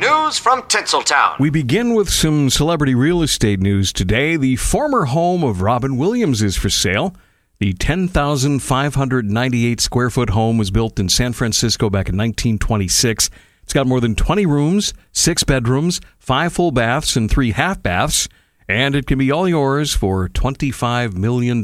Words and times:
News 0.00 0.38
from 0.38 0.62
Tinseltown. 0.62 1.38
We 1.38 1.50
begin 1.50 1.92
with 1.92 2.08
some 2.08 2.48
celebrity 2.48 2.94
real 2.94 3.20
estate 3.20 3.60
news 3.60 3.92
today. 3.92 4.36
The 4.36 4.56
former 4.56 5.04
home 5.04 5.44
of 5.44 5.60
Robin 5.60 5.98
Williams 5.98 6.40
is 6.40 6.56
for 6.56 6.70
sale. 6.70 7.14
The 7.58 7.74
10,598 7.74 9.78
square 9.78 10.08
foot 10.08 10.30
home 10.30 10.56
was 10.56 10.70
built 10.70 10.98
in 10.98 11.10
San 11.10 11.34
Francisco 11.34 11.90
back 11.90 12.08
in 12.08 12.16
1926. 12.16 13.28
It's 13.62 13.74
got 13.74 13.86
more 13.86 14.00
than 14.00 14.14
20 14.14 14.46
rooms, 14.46 14.94
six 15.12 15.44
bedrooms, 15.44 16.00
five 16.18 16.54
full 16.54 16.70
baths, 16.70 17.14
and 17.14 17.30
three 17.30 17.52
half 17.52 17.82
baths, 17.82 18.26
and 18.66 18.94
it 18.94 19.06
can 19.06 19.18
be 19.18 19.30
all 19.30 19.46
yours 19.46 19.94
for 19.94 20.30
$25 20.30 21.12
million. 21.12 21.62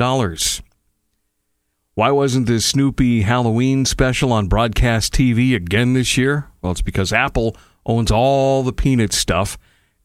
Why 1.94 2.10
wasn't 2.10 2.48
the 2.48 2.60
Snoopy 2.60 3.22
Halloween 3.22 3.86
special 3.86 4.30
on 4.30 4.48
broadcast 4.48 5.14
TV 5.14 5.56
again 5.56 5.94
this 5.94 6.18
year? 6.18 6.50
Well, 6.60 6.72
it's 6.72 6.82
because 6.82 7.14
Apple 7.14 7.56
owns 7.86 8.10
all 8.10 8.62
the 8.62 8.72
Peanuts 8.72 9.16
stuff, 9.16 9.56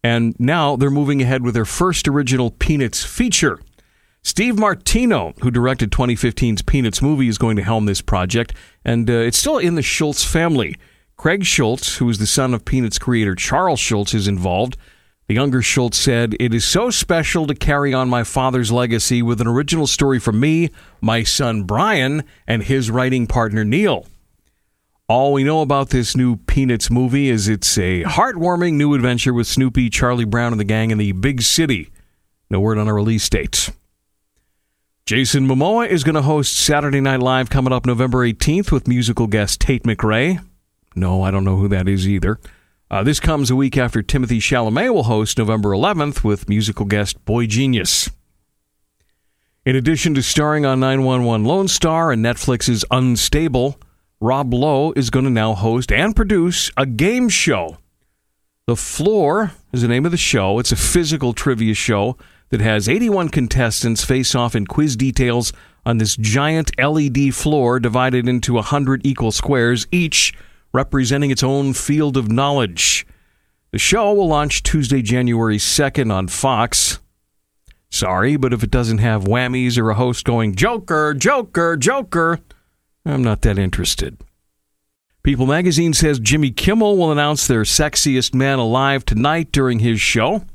and 0.04 0.36
now 0.40 0.76
they're 0.76 0.90
moving 0.90 1.22
ahead 1.22 1.44
with 1.44 1.54
their 1.54 1.66
first 1.66 2.08
original 2.08 2.52
Peanuts 2.52 3.04
feature. 3.04 3.60
Steve 4.24 4.58
Martino, 4.58 5.34
who 5.42 5.50
directed 5.50 5.92
2015's 5.92 6.62
Peanuts 6.62 7.02
movie, 7.02 7.28
is 7.28 7.40
going 7.40 7.56
to 7.56 7.64
helm 7.64 7.86
this 7.86 8.02
project, 8.02 8.54
and 8.86 9.10
uh, 9.10 9.14
it's 9.14 9.38
still 9.38 9.58
in 9.58 9.76
the 9.76 9.82
Schulz 9.82 10.24
family. 10.24 10.76
Craig 11.18 11.44
Schulz, 11.44 11.98
who 11.98 12.08
is 12.10 12.20
the 12.20 12.28
son 12.28 12.54
of 12.54 12.64
Peanuts 12.64 13.00
creator 13.00 13.36
Charles 13.36 13.80
Schulz, 13.80 14.14
is 14.14 14.28
involved. 14.28 14.78
The 15.28 15.36
younger 15.36 15.62
Schulz 15.62 15.98
said, 15.98 16.36
It 16.40 16.54
is 16.54 16.66
so 16.66 16.90
special 16.90 17.48
to 17.48 17.56
carry 17.56 17.94
on 17.94 18.10
my 18.10 18.24
father's 18.24 18.72
legacy 18.72 19.22
with 19.22 19.40
an 19.40 19.48
original 19.48 19.88
story 19.88 20.20
from 20.20 20.40
me, 20.40 20.70
my 21.00 21.24
son 21.24 21.64
Brian, 21.64 22.24
and 22.48 22.64
his 22.64 22.92
writing 22.92 23.28
partner 23.28 23.64
Neil. 23.64 24.06
All 25.12 25.34
we 25.34 25.44
know 25.44 25.60
about 25.60 25.90
this 25.90 26.16
new 26.16 26.38
Peanuts 26.38 26.90
movie 26.90 27.28
is 27.28 27.50
it's 27.50 27.78
a 27.78 28.04
heartwarming 28.04 28.76
new 28.76 28.94
adventure 28.94 29.34
with 29.34 29.46
Snoopy, 29.46 29.90
Charlie 29.90 30.24
Brown, 30.24 30.54
and 30.54 30.60
the 30.60 30.64
gang 30.64 30.90
in 30.90 30.98
the 30.98 31.12
big 31.12 31.42
city. 31.42 31.92
No 32.50 32.62
word 32.62 32.78
on 32.78 32.88
a 32.88 32.94
release 32.94 33.28
date. 33.30 33.72
Jason 35.06 35.46
Momoa 35.46 35.90
is 35.90 36.06
going 36.06 36.16
to 36.16 36.22
host 36.22 36.56
Saturday 36.56 37.02
Night 37.02 37.20
Live 37.20 37.50
coming 37.50 37.74
up 37.74 37.86
November 37.86 38.20
18th 38.20 38.72
with 38.72 38.88
musical 38.88 39.28
guest 39.28 39.60
Tate 39.60 39.84
McRae. 39.84 40.42
No, 40.96 41.24
I 41.24 41.30
don't 41.30 41.44
know 41.44 41.58
who 41.58 41.68
that 41.68 41.90
is 41.90 42.08
either. 42.08 42.40
Uh, 42.90 43.04
this 43.04 43.20
comes 43.20 43.52
a 43.52 43.56
week 43.58 43.78
after 43.78 44.02
Timothée 44.02 44.38
Chalamet 44.38 44.94
will 44.94 45.04
host 45.04 45.38
November 45.38 45.72
11th 45.72 46.24
with 46.24 46.48
musical 46.48 46.86
guest 46.86 47.26
boygenius. 47.26 48.10
In 49.66 49.76
addition 49.76 50.14
to 50.14 50.24
starring 50.24 50.66
on 50.66 50.80
911 50.80 51.46
Lone 51.46 51.68
Star 51.68 52.14
and 52.14 52.24
Netflix's 52.24 52.86
Unstable, 52.92 53.78
Rob 54.24 54.54
Lowe 54.54 54.94
is 54.96 55.10
going 55.10 55.26
to 55.26 55.32
now 55.32 55.56
host 55.56 55.92
and 55.92 56.16
produce 56.16 56.70
a 56.78 56.86
game 56.86 57.28
show. 57.28 57.80
The 58.68 58.76
Floor 58.76 59.54
is 59.74 59.82
the 59.82 59.88
name 59.88 60.06
of 60.06 60.12
the 60.12 60.18
show. 60.18 60.60
It's 60.60 60.72
a 60.72 60.76
physical 60.76 61.34
trivia 61.34 61.74
show 61.74 62.18
that 62.50 62.62
has 62.62 62.88
81 62.88 63.30
contestants 63.30 64.04
face 64.04 64.36
off 64.36 64.56
in 64.56 64.68
quiz 64.68 64.96
details 64.96 65.52
on 65.88 65.98
this 65.98 66.16
giant 66.16 66.70
LED 66.78 67.34
floor 67.34 67.80
divided 67.80 68.28
into 68.28 68.54
100 68.54 69.04
equal 69.04 69.32
squares, 69.32 69.88
each 69.92 70.36
representing 70.72 71.32
its 71.32 71.42
own 71.42 71.74
field 71.74 72.16
of 72.16 72.32
knowledge. 72.32 73.08
The 73.72 73.80
show 73.80 74.14
will 74.14 74.28
launch 74.28 74.62
Tuesday, 74.62 75.02
January 75.02 75.58
2nd 75.58 76.14
on 76.14 76.28
Fox. 76.28 77.00
Sorry, 77.90 78.36
but 78.38 78.54
if 78.54 78.62
it 78.62 78.70
doesn't 78.70 79.00
have 79.00 79.24
whammies 79.24 79.80
or 79.80 79.90
a 79.90 79.96
host 79.96 80.26
going, 80.26 80.54
Joker, 80.54 81.16
Joker, 81.16 81.76
Joker, 81.76 82.40
I'm 83.06 83.24
not 83.24 83.42
that 83.42 83.58
interested. 83.58 84.18
People 85.24 85.46
magazine 85.46 85.94
says 85.94 86.20
Jimmy 86.20 86.52
Kimmel 86.52 86.98
will 86.98 87.12
announce 87.12 87.46
their 87.46 87.62
sexiest 87.62 88.34
man 88.34 88.60
alive 88.60 89.06
tonight 89.06 89.52
during 89.52 89.80
his 89.80 90.02
show. 90.02 90.46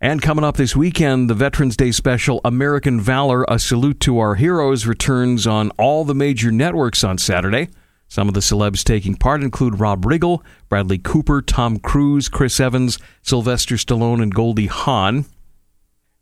And 0.00 0.20
coming 0.20 0.44
up 0.44 0.58
this 0.58 0.76
weekend, 0.76 1.30
the 1.30 1.34
Veterans 1.34 1.76
Day 1.76 1.90
special 1.90 2.42
American 2.44 3.00
Valor, 3.00 3.46
A 3.48 3.58
Salute 3.58 3.98
to 4.00 4.18
Our 4.18 4.34
Heroes, 4.34 4.86
returns 4.86 5.46
on 5.46 5.70
all 5.78 6.04
the 6.04 6.14
major 6.14 6.50
networks 6.50 7.02
on 7.02 7.16
Saturday. 7.16 7.68
Some 8.06 8.28
of 8.28 8.34
the 8.34 8.40
celebs 8.40 8.84
taking 8.84 9.16
part 9.16 9.42
include 9.42 9.80
Rob 9.80 10.04
Riggle, 10.04 10.42
Bradley 10.68 10.98
Cooper, 10.98 11.40
Tom 11.40 11.78
Cruise, 11.78 12.28
Chris 12.28 12.60
Evans, 12.60 12.98
Sylvester 13.22 13.76
Stallone, 13.76 14.22
and 14.22 14.34
Goldie 14.34 14.66
Hawn. 14.66 15.24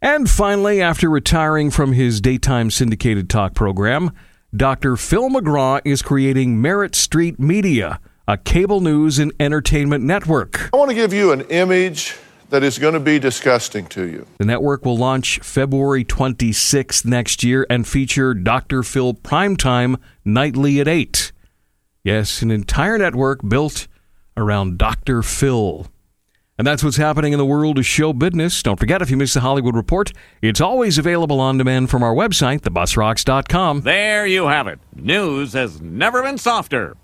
And 0.01 0.31
finally, 0.31 0.81
after 0.81 1.11
retiring 1.11 1.73
from 1.73 1.93
his 1.93 2.21
daytime 2.21 2.71
syndicated 2.71 3.29
talk 3.29 3.55
program, 3.55 4.13
Dr. 4.55 4.97
Phil 4.97 5.31
McGraw 5.31 5.81
is 5.85 6.01
creating 6.01 6.63
Merit 6.63 6.95
Street 6.95 7.41
Media, 7.41 7.99
a 8.29 8.37
cable 8.37 8.81
news 8.81 9.19
and 9.19 9.33
entertainment 9.41 10.05
network. 10.05 10.71
I 10.73 10.77
want 10.77 10.91
to 10.91 10.95
give 10.95 11.13
you 11.13 11.33
an 11.33 11.41
image 11.49 12.15
that 12.51 12.63
is 12.63 12.79
going 12.79 12.95
to 12.95 13.01
be 13.01 13.19
disgusting 13.19 13.87
to 13.89 14.07
you. 14.07 14.29
The 14.39 14.45
network 14.45 14.85
will 14.85 14.97
launch 14.97 15.41
February 15.41 16.05
26th 16.05 17.05
next 17.05 17.43
year 17.43 17.67
and 17.69 17.85
feature 17.85 18.33
Dr. 18.33 18.85
Phil 18.85 19.15
Primetime 19.15 19.97
nightly 20.25 20.79
at 20.79 20.87
8. 20.87 21.33
Yes, 22.05 22.41
an 22.41 22.53
entire 22.53 22.97
network 22.97 23.41
built 23.49 23.89
around 24.37 24.79
Dr. 24.79 25.23
Phil. 25.23 25.89
And 26.57 26.65
that's 26.65 26.85
what's 26.85 26.97
happening 26.97 27.33
in 27.33 27.39
the 27.39 27.45
world 27.45 27.79
of 27.79 27.87
show 27.87 28.13
business. 28.13 28.63
Don't 28.63 28.79
forget, 28.79 29.03
if 29.03 29.11
you 29.11 29.17
miss 29.17 29.35
the 29.35 29.41
Hollywood 29.41 29.75
Report, 29.75 30.13
it's 30.41 30.61
always 30.61 30.99
available 30.99 31.41
on 31.41 31.59
demand 31.59 31.91
from 31.91 32.05
our 32.05 32.15
website, 32.15 32.61
thebusrocks.com. 32.61 33.81
There 33.81 34.25
you 34.25 34.47
have 34.47 34.69
it. 34.69 34.79
News 34.95 35.55
has 35.55 35.81
never 35.81 36.23
been 36.23 36.39
softer. 36.39 36.97